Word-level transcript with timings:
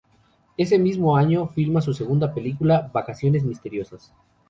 Ese 0.57 0.79
mismo 0.79 1.15
año 1.15 1.45
filma 1.49 1.79
su 1.79 1.93
segunda 1.93 2.33
película, 2.33 2.89
"Vacaciones 2.91 3.43
misteriosas". 3.43 4.11